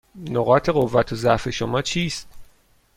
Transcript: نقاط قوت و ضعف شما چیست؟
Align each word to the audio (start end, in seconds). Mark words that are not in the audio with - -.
نقاط 0.15 0.69
قوت 0.69 1.13
و 1.13 1.15
ضعف 1.15 1.49
شما 1.49 1.81
چیست؟ 1.81 2.27